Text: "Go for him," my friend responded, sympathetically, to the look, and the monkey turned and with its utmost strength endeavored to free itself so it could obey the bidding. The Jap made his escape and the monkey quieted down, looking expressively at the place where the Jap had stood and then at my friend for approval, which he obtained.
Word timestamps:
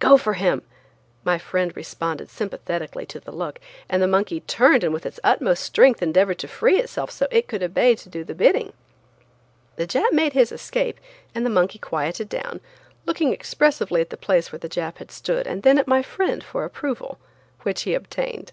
"Go 0.00 0.16
for 0.18 0.32
him," 0.32 0.62
my 1.22 1.38
friend 1.38 1.72
responded, 1.76 2.28
sympathetically, 2.30 3.06
to 3.06 3.20
the 3.20 3.30
look, 3.30 3.60
and 3.88 4.02
the 4.02 4.08
monkey 4.08 4.40
turned 4.40 4.82
and 4.82 4.92
with 4.92 5.06
its 5.06 5.20
utmost 5.22 5.62
strength 5.62 6.02
endeavored 6.02 6.40
to 6.40 6.48
free 6.48 6.80
itself 6.80 7.12
so 7.12 7.28
it 7.30 7.46
could 7.46 7.62
obey 7.62 7.94
the 7.94 8.34
bidding. 8.34 8.72
The 9.76 9.86
Jap 9.86 10.10
made 10.10 10.32
his 10.32 10.50
escape 10.50 10.98
and 11.32 11.46
the 11.46 11.50
monkey 11.50 11.78
quieted 11.78 12.28
down, 12.28 12.58
looking 13.06 13.32
expressively 13.32 14.00
at 14.00 14.10
the 14.10 14.16
place 14.16 14.50
where 14.50 14.58
the 14.58 14.68
Jap 14.68 14.96
had 14.96 15.12
stood 15.12 15.46
and 15.46 15.62
then 15.62 15.78
at 15.78 15.86
my 15.86 16.02
friend 16.02 16.42
for 16.42 16.64
approval, 16.64 17.20
which 17.62 17.82
he 17.82 17.94
obtained. 17.94 18.50